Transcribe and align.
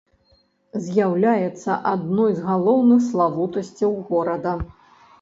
З'яўляецца 0.85 1.77
адной 1.93 2.31
з 2.41 2.49
галоўных 2.49 3.07
славутасцяў 3.13 3.91
горада. 4.13 4.61